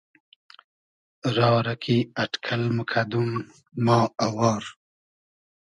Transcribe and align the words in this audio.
را 1.35 1.51
رۂ 1.65 1.73
کی 1.83 1.97
اݖکئل 2.21 2.63
موکئدوم 2.75 3.29
ما 3.85 3.97
اوار 4.25 4.63